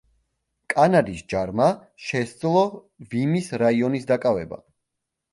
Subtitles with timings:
[0.73, 1.67] კანადის ჯარმა
[2.05, 2.63] შესძლო
[3.11, 4.59] ვიმის რაიონის დაკავება.